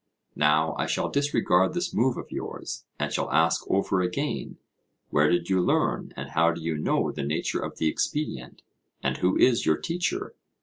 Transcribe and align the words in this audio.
Now 0.35 0.73
I 0.79 0.87
shall 0.87 1.09
disregard 1.09 1.75
this 1.75 1.93
move 1.93 2.17
of 2.17 2.31
yours, 2.31 2.85
and 2.97 3.13
shall 3.13 3.29
ask 3.29 3.63
over 3.69 4.01
again, 4.01 4.57
Where 5.11 5.29
did 5.29 5.47
you 5.47 5.61
learn 5.61 6.11
and 6.17 6.29
how 6.29 6.53
do 6.53 6.59
you 6.59 6.75
know 6.75 7.11
the 7.11 7.21
nature 7.21 7.59
of 7.59 7.77
the 7.77 7.85
expedient, 7.87 8.63
and 9.03 9.17
who 9.17 9.37
is 9.37 9.63
your 9.67 9.77
teacher? 9.77 10.33